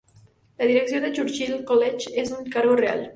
La 0.57 0.65
dirección 0.65 1.03
del 1.03 1.13
Churchill 1.13 1.63
College 1.63 2.19
es 2.19 2.31
un 2.31 2.49
cargo 2.49 2.75
Real. 2.75 3.09